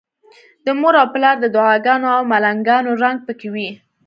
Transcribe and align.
د 0.65 0.67
مور 0.79 0.93
او 1.01 1.07
پلار 1.13 1.35
د 1.41 1.45
دعاګانو 1.55 2.07
او 2.15 2.21
ملنګانو 2.31 2.99
رنګ 3.03 3.17
پکې 3.27 3.49
وي. 3.53 3.69